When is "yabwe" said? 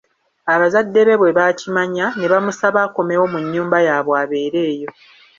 3.87-4.15